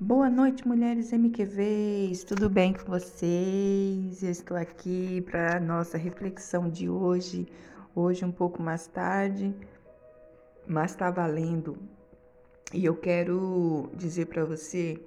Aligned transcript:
Boa 0.00 0.28
noite, 0.28 0.66
mulheres 0.66 1.12
MQVs. 1.12 2.24
Tudo 2.24 2.50
bem 2.50 2.72
com 2.72 2.84
vocês? 2.84 4.24
Eu 4.24 4.30
estou 4.30 4.56
aqui 4.56 5.20
para 5.20 5.56
a 5.56 5.60
nossa 5.60 5.96
reflexão 5.96 6.68
de 6.68 6.90
hoje. 6.90 7.46
Hoje 7.94 8.24
um 8.24 8.32
pouco 8.32 8.60
mais 8.60 8.88
tarde, 8.88 9.54
mas 10.66 10.90
está 10.90 11.12
valendo. 11.12 11.78
E 12.72 12.84
eu 12.84 12.96
quero 12.96 13.88
dizer 13.94 14.26
para 14.26 14.44
você 14.44 15.00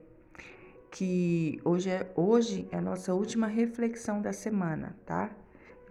que 0.89 1.59
hoje 1.65 1.89
é, 1.89 2.09
hoje 2.15 2.69
é 2.71 2.77
a 2.77 2.81
nossa 2.81 3.13
última 3.13 3.45
reflexão 3.45 4.21
da 4.21 4.31
semana, 4.31 4.95
tá? 5.05 5.29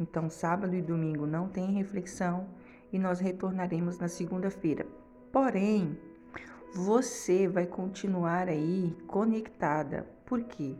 Então, 0.00 0.30
sábado 0.30 0.74
e 0.74 0.80
domingo 0.80 1.26
não 1.26 1.48
tem 1.48 1.70
reflexão 1.72 2.48
e 2.90 2.98
nós 2.98 3.20
retornaremos 3.20 3.98
na 3.98 4.08
segunda-feira. 4.08 4.86
Porém, 5.30 5.98
você 6.74 7.48
vai 7.48 7.66
continuar 7.66 8.48
aí 8.48 8.96
conectada. 9.06 10.06
Por 10.24 10.42
quê? 10.44 10.74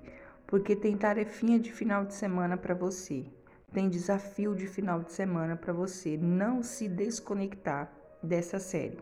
Porque 0.47 0.77
tem 0.77 0.97
tarefinha 0.97 1.59
de 1.59 1.73
final 1.73 2.05
de 2.05 2.15
semana 2.15 2.57
para 2.57 2.75
você. 2.75 3.27
Tem 3.73 3.89
desafio 3.89 4.55
de 4.55 4.67
final 4.67 5.03
de 5.03 5.13
semana 5.13 5.57
para 5.57 5.73
você 5.73 6.17
não 6.17 6.63
se 6.63 6.89
desconectar 6.89 7.93
dessa 8.23 8.59
série. 8.59 8.99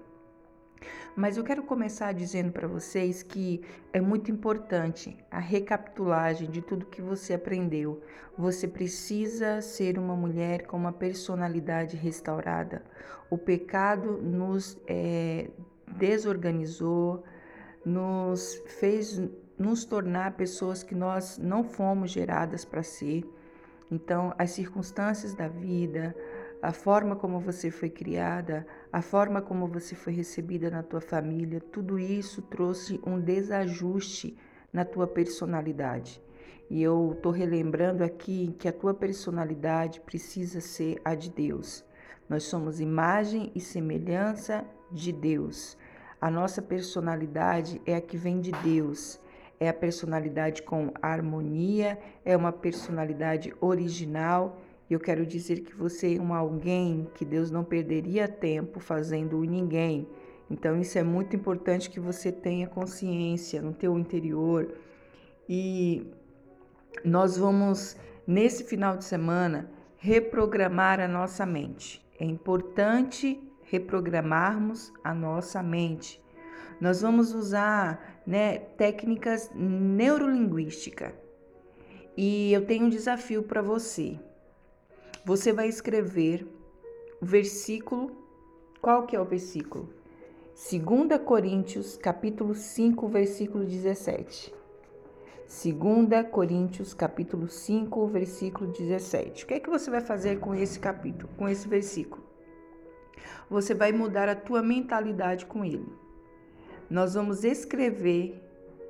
Mas 1.16 1.36
eu 1.36 1.44
quero 1.44 1.62
começar 1.62 2.12
dizendo 2.12 2.50
para 2.50 2.66
vocês 2.66 3.22
que 3.22 3.62
é 3.92 4.00
muito 4.00 4.30
importante 4.30 5.16
a 5.30 5.38
recapitulagem 5.38 6.50
de 6.50 6.60
tudo 6.60 6.86
que 6.86 7.00
você 7.00 7.34
aprendeu. 7.34 8.02
Você 8.36 8.66
precisa 8.66 9.60
ser 9.60 9.98
uma 9.98 10.16
mulher 10.16 10.66
com 10.66 10.76
uma 10.76 10.92
personalidade 10.92 11.96
restaurada. 11.96 12.82
O 13.30 13.38
pecado 13.38 14.20
nos 14.20 14.76
é, 14.86 15.50
desorganizou, 15.86 17.24
nos 17.84 18.62
fez 18.78 19.20
nos 19.58 19.84
tornar 19.84 20.36
pessoas 20.36 20.82
que 20.82 20.94
nós 20.94 21.38
não 21.38 21.62
fomos 21.62 22.10
geradas 22.10 22.64
para 22.64 22.82
ser. 22.82 23.24
Então, 23.90 24.34
as 24.36 24.50
circunstâncias 24.50 25.34
da 25.34 25.46
vida, 25.46 26.14
a 26.60 26.72
forma 26.72 27.14
como 27.14 27.38
você 27.38 27.70
foi 27.70 27.90
criada, 27.90 28.66
a 28.92 29.02
forma 29.02 29.40
como 29.40 29.68
você 29.68 29.94
foi 29.94 30.12
recebida 30.12 30.70
na 30.70 30.82
tua 30.82 31.00
família, 31.00 31.60
tudo 31.60 31.98
isso 31.98 32.42
trouxe 32.42 33.00
um 33.06 33.20
desajuste 33.20 34.36
na 34.72 34.84
tua 34.84 35.06
personalidade. 35.06 36.20
E 36.70 36.82
eu 36.82 37.12
estou 37.14 37.30
relembrando 37.30 38.02
aqui 38.02 38.56
que 38.58 38.66
a 38.66 38.72
tua 38.72 38.94
personalidade 38.94 40.00
precisa 40.00 40.60
ser 40.60 41.00
a 41.04 41.14
de 41.14 41.30
Deus. 41.30 41.84
Nós 42.28 42.44
somos 42.44 42.80
imagem 42.80 43.52
e 43.54 43.60
semelhança 43.60 44.64
de 44.94 45.12
Deus. 45.12 45.76
A 46.20 46.30
nossa 46.30 46.62
personalidade 46.62 47.82
é 47.84 47.96
a 47.96 48.00
que 48.00 48.16
vem 48.16 48.40
de 48.40 48.52
Deus. 48.52 49.20
É 49.60 49.68
a 49.68 49.74
personalidade 49.74 50.62
com 50.62 50.92
harmonia, 51.02 51.98
é 52.24 52.36
uma 52.36 52.52
personalidade 52.52 53.52
original. 53.60 54.60
Eu 54.88 55.00
quero 55.00 55.26
dizer 55.26 55.60
que 55.60 55.74
você 55.74 56.16
é 56.16 56.20
um 56.20 56.32
alguém 56.32 57.08
que 57.14 57.24
Deus 57.24 57.50
não 57.50 57.64
perderia 57.64 58.28
tempo 58.28 58.80
fazendo 58.80 59.40
ninguém. 59.40 60.08
Então 60.50 60.78
isso 60.78 60.98
é 60.98 61.02
muito 61.02 61.34
importante 61.34 61.90
que 61.90 62.00
você 62.00 62.30
tenha 62.30 62.66
consciência 62.66 63.60
no 63.60 63.72
teu 63.72 63.98
interior. 63.98 64.74
E 65.48 66.06
nós 67.04 67.36
vamos 67.36 67.96
nesse 68.26 68.64
final 68.64 68.96
de 68.96 69.04
semana 69.04 69.70
reprogramar 69.96 71.00
a 71.00 71.08
nossa 71.08 71.46
mente. 71.46 72.04
É 72.18 72.24
importante 72.24 73.40
reprogramarmos 73.74 74.92
a 75.02 75.12
nossa 75.12 75.62
mente. 75.62 76.22
Nós 76.80 77.00
vamos 77.00 77.34
usar 77.34 78.20
né, 78.26 78.58
técnicas 78.58 79.50
neurolinguísticas. 79.54 81.12
E 82.16 82.52
eu 82.52 82.64
tenho 82.64 82.86
um 82.86 82.88
desafio 82.88 83.42
para 83.42 83.62
você. 83.62 84.18
Você 85.24 85.52
vai 85.52 85.68
escrever 85.68 86.46
o 87.20 87.26
versículo. 87.26 88.16
Qual 88.80 89.06
que 89.06 89.16
é 89.16 89.20
o 89.20 89.24
versículo? 89.24 89.88
2 90.54 91.20
Coríntios, 91.24 91.96
capítulo 91.96 92.54
5, 92.54 93.08
versículo 93.08 93.64
17. 93.64 94.54
2 95.46 96.30
Coríntios, 96.30 96.94
capítulo 96.94 97.48
5, 97.48 98.06
versículo 98.06 98.70
17. 98.70 99.44
O 99.44 99.46
que 99.48 99.54
é 99.54 99.60
que 99.60 99.70
você 99.70 99.90
vai 99.90 100.00
fazer 100.00 100.38
com 100.38 100.54
esse 100.54 100.78
capítulo, 100.78 101.28
com 101.36 101.48
esse 101.48 101.66
versículo? 101.66 102.33
Você 103.48 103.74
vai 103.74 103.92
mudar 103.92 104.28
a 104.28 104.34
tua 104.34 104.62
mentalidade 104.62 105.46
com 105.46 105.64
ele. 105.64 105.92
Nós 106.88 107.14
vamos 107.14 107.44
escrever 107.44 108.42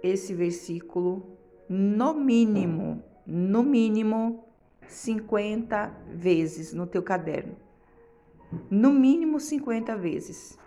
esse 0.03 0.35
versículo 0.35 1.37
no 1.69 2.15
mínimo, 2.15 3.03
no 3.27 3.63
mínimo 3.63 4.45
50 4.87 5.93
vezes 6.11 6.73
no 6.73 6.87
teu 6.87 7.03
caderno. 7.03 7.57
No 8.71 8.93
mínimo 8.93 9.41
50 9.41 9.97
vezes. 9.97 10.59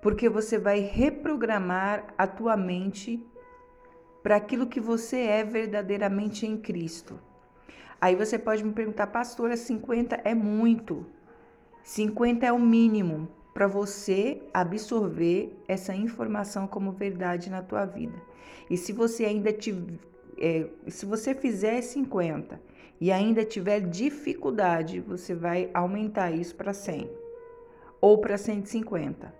Porque 0.00 0.28
você 0.28 0.58
vai 0.58 0.80
reprogramar 0.80 2.14
a 2.16 2.26
tua 2.26 2.56
mente 2.56 3.24
para 4.22 4.36
aquilo 4.36 4.66
que 4.66 4.80
você 4.80 5.18
é 5.18 5.44
verdadeiramente 5.44 6.46
em 6.46 6.56
Cristo. 6.56 7.18
Aí 8.00 8.14
você 8.14 8.38
pode 8.38 8.62
me 8.64 8.72
perguntar, 8.72 9.06
pastora, 9.08 9.56
50 9.56 10.20
é 10.24 10.34
muito. 10.34 11.06
50 11.86 12.44
é 12.44 12.52
o 12.52 12.58
mínimo 12.58 13.28
para 13.54 13.68
você 13.68 14.42
absorver 14.52 15.56
essa 15.68 15.94
informação 15.94 16.66
como 16.66 16.90
verdade 16.90 17.48
na 17.48 17.62
tua 17.62 17.84
vida. 17.84 18.20
E 18.68 18.76
se 18.76 18.92
você 18.92 19.24
ainda 19.24 19.52
tiver, 19.52 20.00
é, 20.36 20.66
se 20.88 21.06
você 21.06 21.32
fizer 21.32 21.80
50 21.80 22.60
e 23.00 23.12
ainda 23.12 23.44
tiver 23.44 23.78
dificuldade, 23.78 24.98
você 24.98 25.32
vai 25.32 25.70
aumentar 25.72 26.32
isso 26.32 26.56
para 26.56 26.72
100 26.72 27.08
ou 28.00 28.18
para 28.18 28.36
150. 28.36 29.32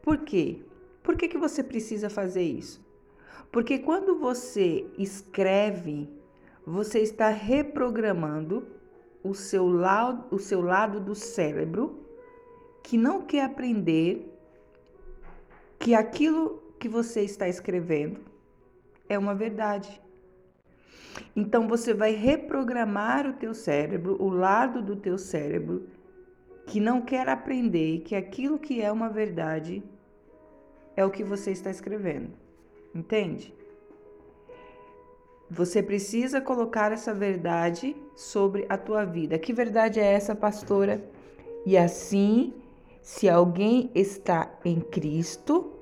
Por 0.00 0.16
quê? 0.20 0.60
Por 1.02 1.14
que, 1.14 1.28
que 1.28 1.36
você 1.36 1.62
precisa 1.62 2.08
fazer 2.08 2.42
isso? 2.42 2.82
Porque 3.52 3.78
quando 3.78 4.18
você 4.18 4.86
escreve, 4.96 6.08
você 6.64 7.00
está 7.00 7.28
reprogramando 7.28 8.66
o 9.22 9.34
seu, 9.34 9.68
lado, 9.68 10.34
o 10.34 10.38
seu 10.38 10.60
lado 10.60 11.00
do 11.00 11.14
cérebro 11.14 12.00
que 12.82 12.96
não 12.96 13.22
quer 13.22 13.44
aprender 13.44 14.28
que 15.78 15.94
aquilo 15.94 16.62
que 16.78 16.88
você 16.88 17.22
está 17.22 17.48
escrevendo 17.48 18.20
é 19.08 19.18
uma 19.18 19.34
verdade. 19.34 20.00
Então 21.36 21.68
você 21.68 21.94
vai 21.94 22.12
reprogramar 22.12 23.28
o 23.28 23.34
teu 23.34 23.54
cérebro, 23.54 24.16
o 24.20 24.28
lado 24.28 24.82
do 24.82 24.96
teu 24.96 25.18
cérebro 25.18 25.86
que 26.66 26.80
não 26.80 27.00
quer 27.00 27.28
aprender 27.28 28.00
que 28.00 28.14
aquilo 28.14 28.58
que 28.58 28.80
é 28.80 28.90
uma 28.90 29.08
verdade 29.08 29.82
é 30.96 31.04
o 31.04 31.10
que 31.10 31.24
você 31.24 31.50
está 31.50 31.70
escrevendo. 31.70 32.32
Entende? 32.94 33.54
Você 35.54 35.82
precisa 35.82 36.40
colocar 36.40 36.92
essa 36.92 37.12
verdade 37.12 37.94
sobre 38.16 38.64
a 38.70 38.78
tua 38.78 39.04
vida. 39.04 39.38
Que 39.38 39.52
verdade 39.52 40.00
é 40.00 40.14
essa, 40.14 40.34
pastora? 40.34 41.04
E 41.66 41.76
assim, 41.76 42.54
se 43.02 43.28
alguém 43.28 43.90
está 43.94 44.50
em 44.64 44.80
Cristo, 44.80 45.74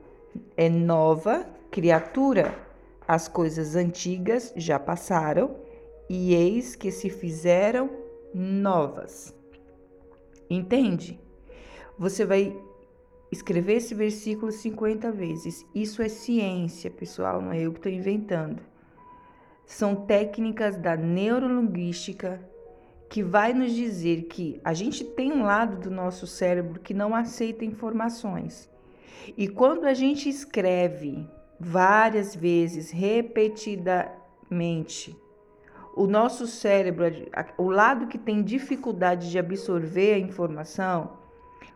é 0.56 0.68
nova 0.68 1.46
criatura. 1.70 2.52
As 3.06 3.28
coisas 3.28 3.76
antigas 3.76 4.52
já 4.56 4.76
passaram 4.76 5.54
e 6.08 6.34
eis 6.34 6.74
que 6.74 6.90
se 6.90 7.08
fizeram 7.08 7.88
novas. 8.34 9.32
Entende? 10.50 11.16
Você 11.96 12.24
vai 12.24 12.60
escrever 13.30 13.74
esse 13.74 13.94
versículo 13.94 14.50
50 14.50 15.12
vezes. 15.12 15.64
Isso 15.72 16.02
é 16.02 16.08
ciência, 16.08 16.90
pessoal, 16.90 17.40
não 17.40 17.52
é 17.52 17.60
eu 17.60 17.70
que 17.70 17.78
estou 17.78 17.92
inventando 17.92 18.69
são 19.70 19.94
técnicas 19.94 20.76
da 20.76 20.94
neurolinguística 20.96 22.40
que 23.08 23.22
vai 23.22 23.52
nos 23.52 23.72
dizer 23.72 24.22
que 24.22 24.60
a 24.64 24.74
gente 24.74 25.04
tem 25.04 25.30
um 25.32 25.44
lado 25.44 25.78
do 25.78 25.92
nosso 25.92 26.26
cérebro 26.26 26.80
que 26.80 26.92
não 26.92 27.14
aceita 27.14 27.64
informações. 27.64 28.68
E 29.36 29.46
quando 29.46 29.84
a 29.84 29.94
gente 29.94 30.28
escreve 30.28 31.24
várias 31.58 32.34
vezes, 32.34 32.90
repetidamente, 32.90 35.16
o 35.94 36.08
nosso 36.08 36.48
cérebro, 36.48 37.04
o 37.56 37.70
lado 37.70 38.08
que 38.08 38.18
tem 38.18 38.42
dificuldade 38.42 39.30
de 39.30 39.38
absorver 39.38 40.14
a 40.14 40.18
informação, 40.18 41.16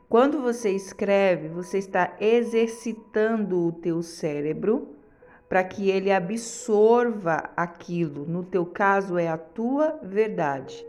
quando 0.09 0.43
você 0.43 0.73
escreve, 0.73 1.47
você 1.47 1.79
está 1.79 2.17
exercitando 2.21 3.69
o 3.69 3.71
teu 3.71 4.03
cérebro 4.03 4.97
para 5.49 5.63
que 5.65 5.91
ele 5.91 6.11
absorva 6.11 7.51
aquilo. 7.57 8.25
No 8.27 8.43
teu 8.43 8.65
caso, 8.67 9.19
é 9.19 9.29
a 9.29 9.37
tua 9.39 9.99
verdade, 10.03 10.85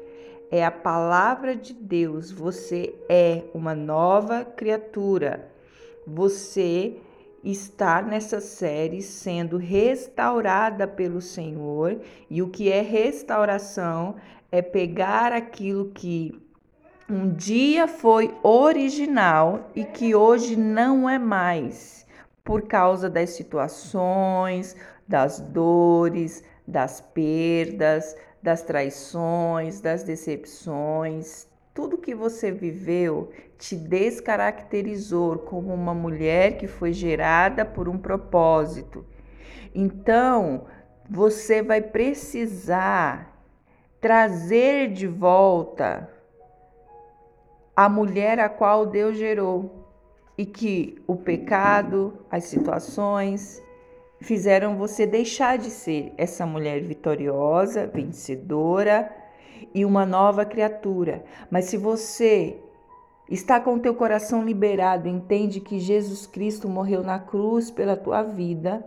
é 0.51 0.65
a 0.65 0.71
palavra 0.71 1.55
de 1.55 1.73
Deus. 1.73 2.31
Você 2.31 2.95
é 3.09 3.43
uma 3.53 3.75
nova 3.75 4.45
criatura. 4.45 5.49
Você 6.07 6.97
estar 7.43 8.03
nessa 8.03 8.41
série 8.41 9.01
sendo 9.01 9.57
restaurada 9.57 10.87
pelo 10.87 11.21
Senhor. 11.21 11.99
E 12.29 12.41
o 12.41 12.49
que 12.49 12.71
é 12.71 12.81
restauração 12.81 14.15
é 14.51 14.61
pegar 14.61 15.31
aquilo 15.31 15.91
que 15.91 16.39
um 17.09 17.29
dia 17.31 17.87
foi 17.87 18.33
original 18.41 19.69
e 19.75 19.85
que 19.85 20.15
hoje 20.15 20.55
não 20.55 21.07
é 21.07 21.19
mais, 21.19 22.04
por 22.45 22.61
causa 22.67 23.09
das 23.09 23.31
situações, 23.31 24.77
das 25.07 25.39
dores, 25.39 26.43
das 26.65 27.01
perdas, 27.01 28.15
das 28.41 28.61
traições, 28.61 29.81
das 29.81 30.03
decepções. 30.03 31.47
Tudo 31.73 31.97
que 31.97 32.13
você 32.13 32.51
viveu 32.51 33.31
te 33.57 33.75
descaracterizou 33.75 35.39
como 35.39 35.73
uma 35.73 35.93
mulher 35.93 36.57
que 36.57 36.67
foi 36.67 36.93
gerada 36.93 37.65
por 37.65 37.89
um 37.89 37.97
propósito. 37.97 39.03
Então, 39.73 40.67
você 41.09 41.63
vai 41.63 41.81
precisar 41.81 43.35
trazer 43.99 44.91
de 44.91 45.07
volta 45.07 46.07
a 47.75 47.89
mulher 47.89 48.39
a 48.39 48.47
qual 48.47 48.85
Deus 48.85 49.17
gerou 49.17 49.84
e 50.37 50.45
que 50.45 51.01
o 51.07 51.15
pecado, 51.15 52.13
as 52.29 52.45
situações 52.45 53.61
fizeram 54.19 54.77
você 54.77 55.05
deixar 55.05 55.57
de 55.57 55.69
ser 55.69 56.13
essa 56.17 56.45
mulher 56.45 56.81
vitoriosa, 56.81 57.87
vencedora 57.87 59.09
e 59.73 59.85
uma 59.85 60.05
nova 60.05 60.45
criatura. 60.45 61.23
Mas 61.49 61.65
se 61.65 61.77
você 61.77 62.59
está 63.29 63.59
com 63.59 63.75
o 63.75 63.79
teu 63.79 63.95
coração 63.95 64.43
liberado, 64.43 65.07
entende 65.07 65.59
que 65.59 65.79
Jesus 65.79 66.25
Cristo 66.25 66.67
morreu 66.67 67.03
na 67.03 67.19
cruz 67.19 67.71
pela 67.71 67.95
tua 67.95 68.23
vida, 68.23 68.85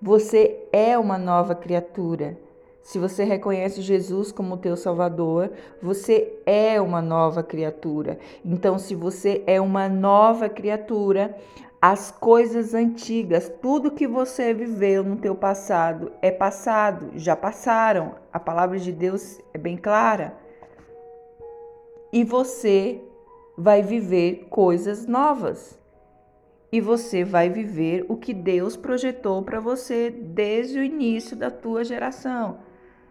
você 0.00 0.66
é 0.72 0.98
uma 0.98 1.18
nova 1.18 1.54
criatura. 1.54 2.38
Se 2.86 3.00
você 3.00 3.24
reconhece 3.24 3.82
Jesus 3.82 4.30
como 4.30 4.56
teu 4.56 4.76
Salvador, 4.76 5.50
você 5.82 6.38
é 6.46 6.80
uma 6.80 7.02
nova 7.02 7.42
criatura. 7.42 8.16
Então, 8.44 8.78
se 8.78 8.94
você 8.94 9.42
é 9.44 9.60
uma 9.60 9.88
nova 9.88 10.48
criatura, 10.48 11.36
as 11.82 12.12
coisas 12.12 12.74
antigas, 12.74 13.52
tudo 13.60 13.90
que 13.90 14.06
você 14.06 14.54
viveu 14.54 15.02
no 15.02 15.16
teu 15.16 15.34
passado 15.34 16.12
é 16.22 16.30
passado, 16.30 17.10
já 17.16 17.34
passaram. 17.34 18.14
A 18.32 18.38
palavra 18.38 18.78
de 18.78 18.92
Deus 18.92 19.40
é 19.52 19.58
bem 19.58 19.76
clara. 19.76 20.36
E 22.12 22.22
você 22.22 23.02
vai 23.58 23.82
viver 23.82 24.46
coisas 24.48 25.06
novas. 25.08 25.76
E 26.70 26.80
você 26.80 27.24
vai 27.24 27.50
viver 27.50 28.06
o 28.08 28.16
que 28.16 28.32
Deus 28.32 28.76
projetou 28.76 29.42
para 29.42 29.58
você 29.58 30.08
desde 30.08 30.78
o 30.78 30.84
início 30.84 31.36
da 31.36 31.50
tua 31.50 31.82
geração 31.82 32.64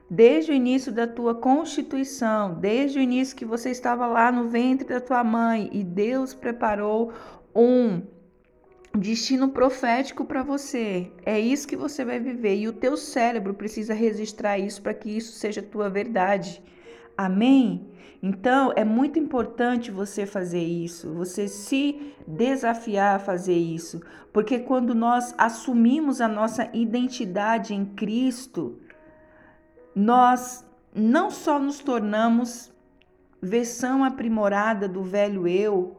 desde 0.09 0.51
o 0.51 0.53
início 0.53 0.91
da 0.91 1.07
tua 1.07 1.33
constituição, 1.33 2.53
desde 2.53 2.99
o 2.99 3.01
início 3.01 3.35
que 3.35 3.45
você 3.45 3.71
estava 3.71 4.05
lá 4.05 4.31
no 4.31 4.47
ventre 4.47 4.87
da 4.87 5.01
tua 5.01 5.23
mãe 5.23 5.69
e 5.71 5.83
Deus 5.83 6.33
preparou 6.33 7.11
um 7.55 8.01
destino 8.97 9.49
profético 9.49 10.25
para 10.25 10.43
você. 10.43 11.11
É 11.25 11.39
isso 11.39 11.67
que 11.67 11.75
você 11.75 12.05
vai 12.05 12.19
viver 12.19 12.55
e 12.55 12.67
o 12.67 12.73
teu 12.73 12.95
cérebro 12.95 13.53
precisa 13.53 13.93
registrar 13.93 14.57
isso 14.57 14.81
para 14.81 14.93
que 14.93 15.09
isso 15.09 15.33
seja 15.33 15.61
tua 15.61 15.89
verdade. 15.89 16.61
Amém? 17.17 17.89
Então, 18.21 18.73
é 18.75 18.83
muito 18.83 19.19
importante 19.19 19.91
você 19.91 20.25
fazer 20.25 20.63
isso, 20.63 21.13
você 21.13 21.47
se 21.47 22.13
desafiar 22.25 23.17
a 23.17 23.19
fazer 23.19 23.57
isso, 23.57 24.01
porque 24.33 24.59
quando 24.59 24.95
nós 24.95 25.33
assumimos 25.37 26.19
a 26.21 26.27
nossa 26.27 26.69
identidade 26.73 27.73
em 27.73 27.85
Cristo, 27.85 28.79
nós 29.95 30.65
não 30.93 31.31
só 31.31 31.57
nos 31.57 31.79
tornamos 31.79 32.69
versão 33.41 34.03
aprimorada 34.03 34.89
do 34.89 35.01
velho 35.03 35.47
eu, 35.47 35.95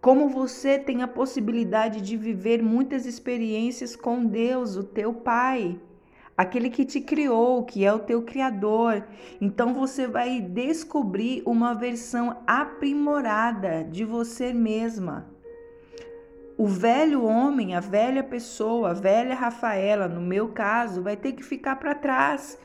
como 0.00 0.28
você 0.28 0.78
tem 0.78 1.02
a 1.02 1.08
possibilidade 1.08 2.00
de 2.00 2.16
viver 2.16 2.62
muitas 2.62 3.06
experiências 3.06 3.96
com 3.96 4.24
Deus, 4.24 4.76
o 4.76 4.84
teu 4.84 5.12
Pai, 5.14 5.80
aquele 6.36 6.70
que 6.70 6.84
te 6.84 7.00
criou, 7.00 7.64
que 7.64 7.84
é 7.84 7.92
o 7.92 8.00
teu 8.00 8.22
Criador. 8.22 9.04
Então 9.40 9.72
você 9.74 10.06
vai 10.06 10.40
descobrir 10.40 11.42
uma 11.46 11.74
versão 11.74 12.42
aprimorada 12.46 13.84
de 13.84 14.04
você 14.04 14.52
mesma. 14.52 15.30
O 16.58 16.66
velho 16.66 17.24
homem, 17.24 17.74
a 17.74 17.80
velha 17.80 18.22
pessoa, 18.22 18.90
a 18.90 18.94
velha 18.94 19.34
Rafaela, 19.34 20.08
no 20.08 20.20
meu 20.20 20.48
caso, 20.48 21.02
vai 21.02 21.16
ter 21.16 21.32
que 21.32 21.42
ficar 21.42 21.76
para 21.76 21.94
trás 21.94 22.58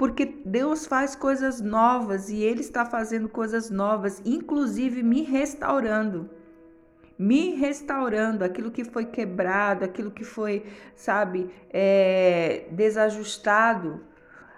porque 0.00 0.24
Deus 0.24 0.86
faz 0.86 1.14
coisas 1.14 1.60
novas 1.60 2.30
e 2.30 2.38
Ele 2.42 2.62
está 2.62 2.86
fazendo 2.86 3.28
coisas 3.28 3.68
novas, 3.68 4.22
inclusive 4.24 5.02
me 5.02 5.24
restaurando. 5.24 6.30
Me 7.18 7.50
restaurando 7.50 8.42
aquilo 8.42 8.70
que 8.70 8.82
foi 8.82 9.04
quebrado, 9.04 9.84
aquilo 9.84 10.10
que 10.10 10.24
foi, 10.24 10.64
sabe, 10.96 11.50
é, 11.68 12.64
desajustado. 12.70 14.00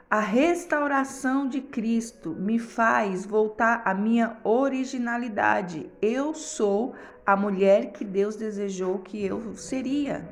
A 0.08 0.20
restauração 0.20 1.48
de 1.48 1.60
Cristo 1.60 2.30
me 2.30 2.60
faz 2.60 3.26
voltar 3.26 3.82
à 3.84 3.92
minha 3.92 4.36
originalidade. 4.44 5.90
Eu 6.00 6.34
sou 6.34 6.94
a 7.26 7.34
mulher 7.34 7.90
que 7.90 8.04
Deus 8.04 8.36
desejou 8.36 9.00
que 9.00 9.26
eu 9.26 9.56
seria. 9.56 10.24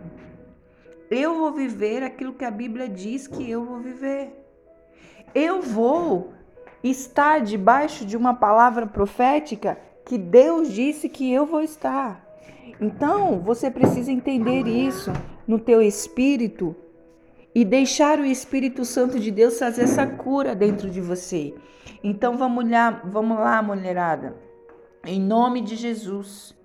Eu 1.11 1.35
vou 1.35 1.53
viver 1.53 2.05
aquilo 2.05 2.33
que 2.33 2.45
a 2.45 2.51
Bíblia 2.53 2.89
diz 2.89 3.27
que 3.27 3.51
eu 3.51 3.65
vou 3.65 3.81
viver 3.81 4.40
eu 5.35 5.61
vou 5.63 6.33
estar 6.83 7.41
debaixo 7.41 8.05
de 8.05 8.17
uma 8.17 8.35
palavra 8.35 8.87
profética 8.87 9.79
que 10.05 10.17
Deus 10.19 10.73
disse 10.73 11.09
que 11.09 11.33
eu 11.33 11.47
vou 11.47 11.63
estar. 11.63 12.25
Então, 12.81 13.41
você 13.41 13.71
precisa 13.71 14.11
entender 14.11 14.67
isso 14.67 15.13
no 15.47 15.59
teu 15.59 15.83
espírito 15.83 16.75
e 17.55 17.65
deixar 17.65 18.19
o 18.19 18.25
Espírito 18.25 18.85
Santo 18.85 19.19
de 19.19 19.31
Deus 19.31 19.59
fazer 19.59 19.83
essa 19.83 20.07
cura 20.07 20.55
dentro 20.55 20.89
de 20.89 21.01
você. 21.01 21.55
Então, 22.03 22.37
vamos 22.37 22.69
lá, 22.71 23.03
vamos 23.05 23.39
lá, 23.39 23.61
mulherada. 23.61 24.37
Em 25.05 25.21
nome 25.21 25.61
de 25.61 25.77
Jesus, 25.77 26.57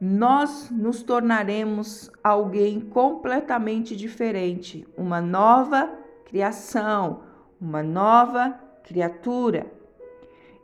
nós 0.00 0.70
nos 0.70 1.02
tornaremos 1.02 2.10
alguém 2.22 2.80
completamente 2.80 3.96
diferente, 3.96 4.86
uma 4.96 5.20
nova 5.20 5.90
criação, 6.26 7.22
uma 7.60 7.82
nova 7.82 8.58
criatura. 8.84 9.66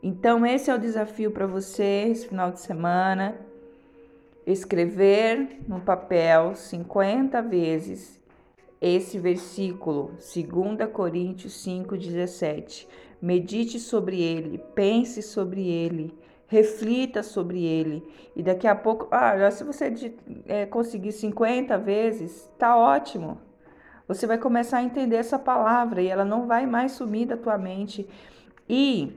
Então, 0.01 0.45
esse 0.45 0.69
é 0.69 0.75
o 0.75 0.79
desafio 0.79 1.31
para 1.31 1.47
você 1.47 2.07
esse 2.09 2.27
final 2.27 2.51
de 2.51 2.59
semana. 2.59 3.35
Escrever 4.45 5.61
no 5.67 5.79
papel 5.79 6.55
50 6.55 7.41
vezes 7.41 8.21
esse 8.81 9.17
versículo, 9.17 10.11
2 10.17 10.91
Coríntios 10.91 11.53
5,17. 11.65 12.85
Medite 13.21 13.79
sobre 13.79 14.21
ele, 14.21 14.61
pense 14.75 15.21
sobre 15.21 15.65
ele, 15.69 16.13
reflita 16.47 17.23
sobre 17.23 17.63
ele. 17.63 18.03
E 18.35 18.43
daqui 18.43 18.67
a 18.67 18.75
pouco, 18.75 19.07
ah, 19.09 19.49
se 19.49 19.63
você 19.63 20.13
é, 20.45 20.65
conseguir 20.65 21.13
50 21.13 21.77
vezes, 21.77 22.51
tá 22.59 22.75
ótimo 22.75 23.39
você 24.13 24.27
vai 24.27 24.37
começar 24.37 24.77
a 24.77 24.83
entender 24.83 25.15
essa 25.15 25.39
palavra 25.39 26.01
e 26.01 26.07
ela 26.07 26.23
não 26.23 26.47
vai 26.47 26.65
mais 26.65 26.93
sumir 26.93 27.27
da 27.27 27.37
tua 27.37 27.57
mente. 27.57 28.07
E 28.69 29.11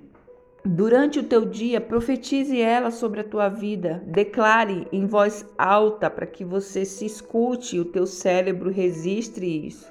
durante 0.64 1.18
o 1.18 1.22
teu 1.22 1.44
dia, 1.44 1.80
profetize 1.80 2.60
ela 2.60 2.90
sobre 2.90 3.20
a 3.20 3.24
tua 3.24 3.48
vida. 3.48 4.02
Declare 4.06 4.88
em 4.90 5.06
voz 5.06 5.46
alta 5.56 6.10
para 6.10 6.26
que 6.26 6.44
você 6.44 6.84
se 6.84 7.06
escute, 7.06 7.78
o 7.78 7.84
teu 7.84 8.06
cérebro 8.06 8.70
registre 8.70 9.66
isso, 9.66 9.90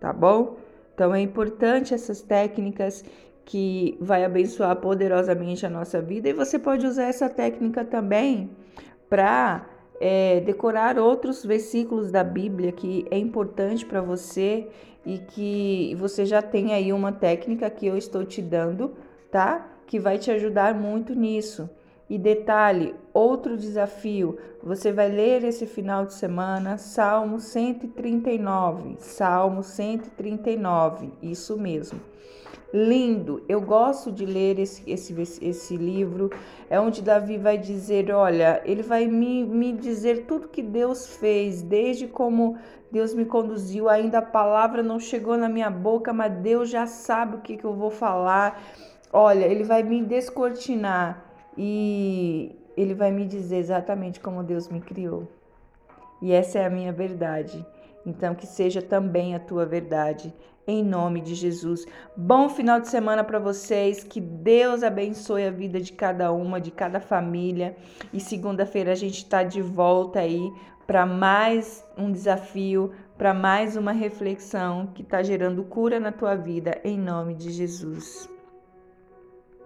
tá 0.00 0.12
bom? 0.12 0.56
Então 0.94 1.14
é 1.14 1.20
importante 1.20 1.92
essas 1.92 2.22
técnicas 2.22 3.04
que 3.44 3.96
vai 4.00 4.24
abençoar 4.24 4.74
poderosamente 4.76 5.66
a 5.66 5.70
nossa 5.70 6.00
vida 6.00 6.28
e 6.28 6.32
você 6.32 6.58
pode 6.58 6.86
usar 6.86 7.04
essa 7.04 7.28
técnica 7.28 7.84
também 7.84 8.50
para 9.08 9.64
é, 10.00 10.40
decorar 10.40 10.98
outros 10.98 11.44
versículos 11.44 12.10
da 12.10 12.22
Bíblia 12.22 12.72
que 12.72 13.06
é 13.10 13.18
importante 13.18 13.84
para 13.84 14.00
você 14.00 14.68
e 15.04 15.18
que 15.18 15.94
você 15.98 16.24
já 16.24 16.42
tem 16.42 16.74
aí 16.74 16.92
uma 16.92 17.12
técnica 17.12 17.70
que 17.70 17.86
eu 17.86 17.96
estou 17.96 18.24
te 18.24 18.42
dando, 18.42 18.92
tá? 19.30 19.66
Que 19.86 19.98
vai 19.98 20.18
te 20.18 20.30
ajudar 20.30 20.74
muito 20.74 21.14
nisso. 21.14 21.70
E 22.08 22.16
detalhe, 22.18 22.94
outro 23.12 23.56
desafio, 23.56 24.38
você 24.62 24.92
vai 24.92 25.08
ler 25.08 25.42
esse 25.42 25.66
final 25.66 26.06
de 26.06 26.14
semana 26.14 26.78
Salmo 26.78 27.40
139, 27.40 28.96
Salmo 28.98 29.62
139, 29.62 31.10
isso 31.20 31.56
mesmo. 31.58 32.00
Lindo. 32.72 33.42
Eu 33.48 33.60
gosto 33.60 34.10
de 34.10 34.26
ler 34.26 34.58
esse, 34.58 34.82
esse, 34.90 35.14
esse 35.42 35.76
livro. 35.76 36.30
É 36.68 36.80
onde 36.80 37.02
Davi 37.02 37.38
vai 37.38 37.58
dizer: 37.58 38.10
olha, 38.10 38.60
ele 38.64 38.82
vai 38.82 39.06
me, 39.06 39.44
me 39.44 39.72
dizer 39.72 40.26
tudo 40.26 40.48
que 40.48 40.62
Deus 40.62 41.16
fez, 41.16 41.62
desde 41.62 42.06
como 42.06 42.56
Deus 42.90 43.14
me 43.14 43.24
conduziu. 43.24 43.88
Ainda 43.88 44.18
a 44.18 44.22
palavra 44.22 44.82
não 44.82 44.98
chegou 44.98 45.36
na 45.36 45.48
minha 45.48 45.70
boca, 45.70 46.12
mas 46.12 46.32
Deus 46.38 46.68
já 46.68 46.86
sabe 46.86 47.36
o 47.36 47.40
que, 47.40 47.56
que 47.56 47.64
eu 47.64 47.74
vou 47.74 47.90
falar. 47.90 48.62
Olha, 49.12 49.44
ele 49.44 49.64
vai 49.64 49.82
me 49.82 50.02
descortinar 50.02 51.24
e 51.56 52.54
ele 52.76 52.94
vai 52.94 53.10
me 53.10 53.24
dizer 53.24 53.56
exatamente 53.56 54.20
como 54.20 54.42
Deus 54.42 54.68
me 54.68 54.80
criou. 54.80 55.26
E 56.20 56.32
essa 56.32 56.58
é 56.58 56.66
a 56.66 56.70
minha 56.70 56.92
verdade. 56.92 57.64
Então, 58.06 58.36
que 58.36 58.46
seja 58.46 58.80
também 58.80 59.34
a 59.34 59.40
tua 59.40 59.66
verdade, 59.66 60.32
em 60.64 60.82
nome 60.84 61.20
de 61.20 61.34
Jesus. 61.34 61.84
Bom 62.16 62.48
final 62.48 62.80
de 62.80 62.88
semana 62.88 63.24
para 63.24 63.40
vocês, 63.40 64.04
que 64.04 64.20
Deus 64.20 64.84
abençoe 64.84 65.44
a 65.44 65.50
vida 65.50 65.80
de 65.80 65.92
cada 65.92 66.30
uma, 66.32 66.60
de 66.60 66.70
cada 66.70 67.00
família. 67.00 67.76
E 68.12 68.20
segunda-feira 68.20 68.92
a 68.92 68.96
gente 68.96 69.18
está 69.18 69.42
de 69.42 69.60
volta 69.60 70.20
aí 70.20 70.52
para 70.86 71.04
mais 71.04 71.84
um 71.98 72.12
desafio, 72.12 72.92
para 73.18 73.34
mais 73.34 73.76
uma 73.76 73.92
reflexão 73.92 74.86
que 74.94 75.02
está 75.02 75.22
gerando 75.22 75.64
cura 75.64 75.98
na 75.98 76.12
tua 76.12 76.36
vida, 76.36 76.80
em 76.84 76.96
nome 76.96 77.34
de 77.34 77.50
Jesus. 77.50 78.35